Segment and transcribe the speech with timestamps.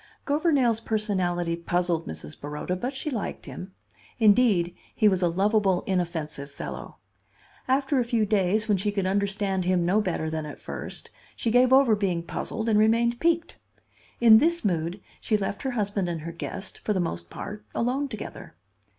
[0.25, 2.35] Gouvernail's personality puzzled Mrs.
[2.41, 3.71] Baroda, but she liked him.
[4.17, 6.97] Indeed, he was a lovable, inoffensive fellow.
[7.67, 11.51] After a few days, when she could understand him no better than at first, she
[11.51, 13.57] gave over being puzzled and remained piqued.
[14.19, 18.07] In this mood she left her husband and her guest, for the most part, alone
[18.07, 18.55] together.